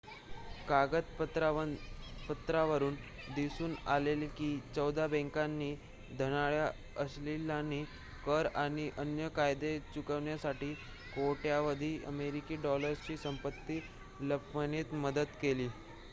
[0.67, 1.75] कागदपत्रांवरुन
[3.29, 5.67] दिसून आले की चौदा बँकांनी
[6.13, 6.63] धनाढ्य
[7.03, 7.81] अशिलांना
[8.23, 10.73] कर आणि अन्य कायदे चुकविण्यासाठी
[11.13, 13.79] कोट्यावधी अमेरिकी डॉलर्सची संपत्ती
[14.21, 15.69] लपविण्यात मदत केली